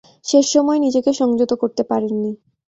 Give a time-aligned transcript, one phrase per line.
[0.25, 2.31] শেষ সময়ে নিজেকে সংযত করতে পারেননি।